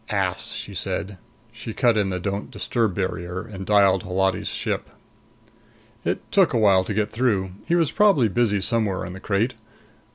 "Ass," 0.09 0.53
she 0.53 0.73
said. 0.73 1.19
She 1.51 1.73
cut 1.75 1.95
in 1.95 2.09
the 2.09 2.19
don't 2.19 2.49
disturb 2.49 2.95
barrier 2.95 3.43
and 3.43 3.67
dialed 3.67 4.01
Holati's 4.01 4.47
ship. 4.47 4.89
It 6.03 6.21
took 6.31 6.53
a 6.53 6.57
while 6.57 6.83
to 6.85 6.93
get 6.95 7.11
through; 7.11 7.51
he 7.67 7.75
was 7.75 7.91
probably 7.91 8.27
busy 8.27 8.61
somewhere 8.61 9.05
in 9.05 9.13
the 9.13 9.19
crate. 9.19 9.53